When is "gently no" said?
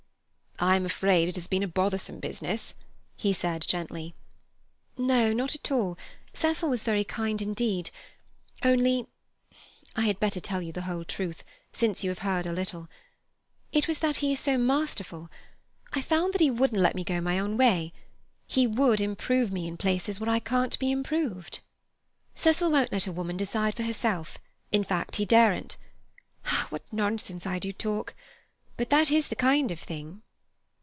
3.65-5.33